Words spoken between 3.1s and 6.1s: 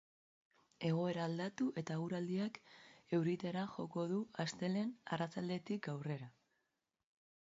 euritara joko du astelehen arratsaldetik